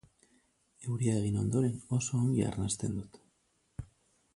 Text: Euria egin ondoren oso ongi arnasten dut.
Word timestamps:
Euria 0.93 1.13
egin 1.19 1.37
ondoren 1.43 1.77
oso 1.99 2.19
ongi 2.23 2.49
arnasten 2.49 3.01
dut. 3.01 3.23